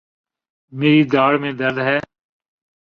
[0.73, 1.97] میری داڑھ میں درد ہے